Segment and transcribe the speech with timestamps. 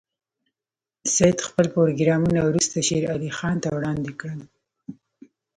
[1.13, 4.41] سید خپل پروګرامونه وروسته شېر علي خان ته وړاندې کړل.